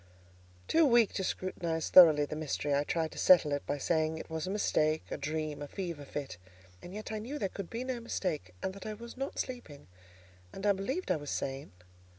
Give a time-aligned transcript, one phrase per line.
[0.67, 4.31] Too weak to scrutinize thoroughly the mystery, I tried to settle it by saying it
[4.31, 6.37] was a mistake, a dream, a fever fit;
[6.81, 9.85] and yet I knew there could be no mistake, and that I was not sleeping,
[10.51, 11.71] and I believed I was sane.